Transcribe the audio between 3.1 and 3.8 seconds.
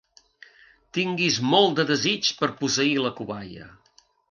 cobaia.